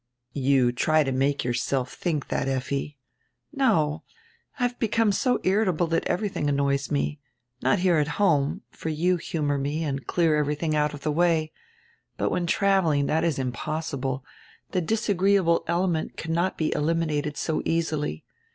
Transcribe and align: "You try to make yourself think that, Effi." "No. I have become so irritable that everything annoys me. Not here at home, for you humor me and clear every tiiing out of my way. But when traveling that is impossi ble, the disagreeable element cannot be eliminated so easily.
"You 0.33 0.71
try 0.71 1.03
to 1.03 1.11
make 1.11 1.43
yourself 1.43 1.93
think 1.93 2.29
that, 2.29 2.47
Effi." 2.47 2.97
"No. 3.53 4.01
I 4.59 4.63
have 4.63 4.79
become 4.79 5.11
so 5.11 5.39
irritable 5.43 5.85
that 5.85 6.07
everything 6.07 6.49
annoys 6.49 6.89
me. 6.89 7.19
Not 7.61 7.77
here 7.77 7.97
at 7.97 8.07
home, 8.17 8.63
for 8.71 8.89
you 8.89 9.17
humor 9.17 9.59
me 9.59 9.83
and 9.83 10.07
clear 10.07 10.37
every 10.37 10.55
tiiing 10.55 10.73
out 10.73 10.95
of 10.95 11.05
my 11.05 11.11
way. 11.11 11.51
But 12.17 12.31
when 12.31 12.47
traveling 12.47 13.05
that 13.05 13.23
is 13.23 13.37
impossi 13.37 14.01
ble, 14.01 14.25
the 14.71 14.81
disagreeable 14.81 15.63
element 15.67 16.17
cannot 16.17 16.57
be 16.57 16.73
eliminated 16.73 17.37
so 17.37 17.61
easily. 17.63 18.25